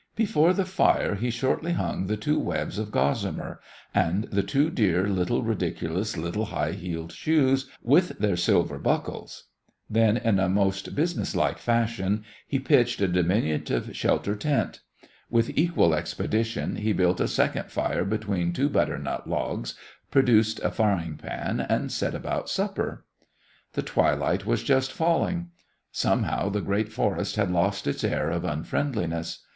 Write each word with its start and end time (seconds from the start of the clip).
Before 0.15 0.51
the 0.51 0.65
fire 0.65 1.13
he 1.13 1.29
shortly 1.29 1.73
hung 1.73 2.07
the 2.07 2.17
two 2.17 2.39
webs 2.39 2.79
of 2.79 2.89
gossamer 2.89 3.59
and 3.93 4.23
the 4.31 4.41
two 4.41 4.71
dear 4.71 5.07
little 5.07 5.43
ridiculous 5.43 6.17
little 6.17 6.45
high 6.45 6.71
heeled 6.71 7.11
shoes, 7.11 7.69
with 7.83 8.17
their 8.17 8.35
silver 8.35 8.79
buckles. 8.79 9.43
Then 9.91 10.17
in 10.17 10.39
a 10.39 10.49
most 10.49 10.95
business 10.95 11.35
like 11.35 11.59
fashion 11.59 12.23
he 12.47 12.57
pitched 12.57 12.99
a 12.99 13.07
diminutive 13.07 13.95
shelter 13.95 14.35
tent. 14.35 14.79
With 15.29 15.55
equal 15.55 15.93
expedition 15.93 16.77
he 16.77 16.93
built 16.93 17.19
a 17.19 17.27
second 17.27 17.65
fire 17.71 18.03
between 18.03 18.53
two 18.53 18.69
butternut 18.69 19.29
logs, 19.29 19.75
produced 20.09 20.59
a 20.63 20.71
frying 20.71 21.15
pan, 21.15 21.59
and 21.59 21.91
set 21.91 22.15
about 22.15 22.49
supper. 22.49 23.05
The 23.73 23.83
twilight 23.83 24.47
was 24.47 24.63
just 24.63 24.91
falling. 24.91 25.51
Somehow 25.91 26.49
the 26.49 26.59
great 26.61 26.91
forest 26.91 27.35
had 27.35 27.51
lost 27.51 27.85
its 27.85 28.03
air 28.03 28.31
of 28.31 28.43
unfriendliness. 28.43 29.45